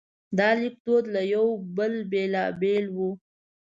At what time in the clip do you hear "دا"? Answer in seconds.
0.37-0.49